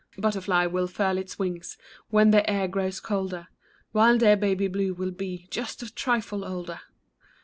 [0.17, 1.77] Butterfly will furl its wings
[2.09, 3.49] When the air grows colder;
[3.91, 6.81] While dear Baby Blue will be Just a trifle older